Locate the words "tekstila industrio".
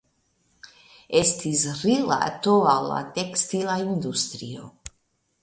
3.19-4.67